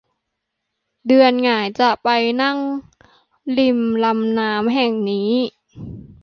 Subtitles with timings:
[1.07, 2.09] เดือนหงายจะไป
[2.41, 2.57] นั่ง
[3.57, 5.31] ริมลำน้ำแห่งนี้